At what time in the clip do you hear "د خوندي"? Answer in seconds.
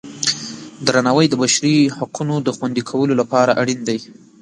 2.41-2.83